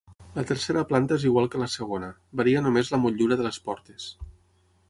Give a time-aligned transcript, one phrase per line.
[0.37, 2.09] La tercera planta és igual que la segona,
[2.41, 4.13] varia només la motllura de les portes.